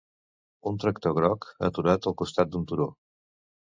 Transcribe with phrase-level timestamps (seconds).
[0.69, 2.93] Un tractor groc aturat al costat d'un turó.